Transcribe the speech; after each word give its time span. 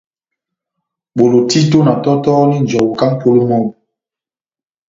Bolo 1.17 1.37
títo 1.51 1.77
na 1.87 1.93
tɔtɔhɔni 2.03 2.57
njɔwu 2.63 2.91
kahá 2.99 3.13
mʼpolo 3.15 3.41
mɔ́bu. 3.49 3.69